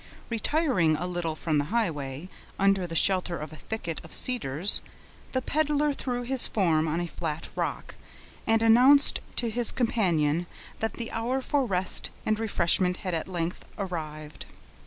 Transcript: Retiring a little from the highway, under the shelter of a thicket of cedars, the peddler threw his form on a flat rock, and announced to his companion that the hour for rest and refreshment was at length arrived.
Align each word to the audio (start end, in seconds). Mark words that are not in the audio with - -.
Retiring 0.31 0.95
a 0.95 1.05
little 1.05 1.35
from 1.35 1.59
the 1.59 1.65
highway, 1.65 2.27
under 2.57 2.87
the 2.87 2.95
shelter 2.95 3.37
of 3.37 3.53
a 3.53 3.55
thicket 3.55 4.01
of 4.03 4.15
cedars, 4.15 4.81
the 5.31 5.43
peddler 5.43 5.93
threw 5.93 6.23
his 6.23 6.47
form 6.47 6.87
on 6.87 6.99
a 6.99 7.05
flat 7.05 7.49
rock, 7.55 7.93
and 8.47 8.63
announced 8.63 9.19
to 9.35 9.51
his 9.51 9.69
companion 9.69 10.47
that 10.79 10.95
the 10.95 11.11
hour 11.11 11.39
for 11.39 11.67
rest 11.67 12.09
and 12.25 12.39
refreshment 12.39 13.03
was 13.05 13.13
at 13.13 13.27
length 13.27 13.63
arrived. 13.77 14.47